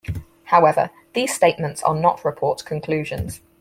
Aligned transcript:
However, 0.45 0.89
these 1.13 1.31
statements 1.31 1.83
are 1.83 1.93
not 1.93 2.25
report 2.25 2.65
conclusions. 2.65 3.39